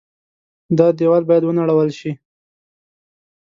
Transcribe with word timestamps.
دا 0.77 0.87
دېوال 0.97 1.23
باید 1.29 1.43
ونړول 1.45 1.89
شي. 1.99 2.11